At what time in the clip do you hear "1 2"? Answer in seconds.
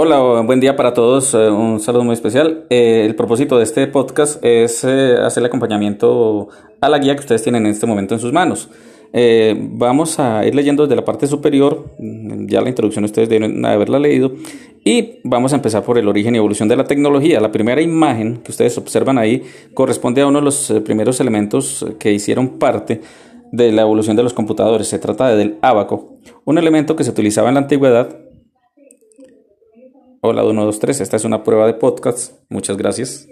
30.42-30.78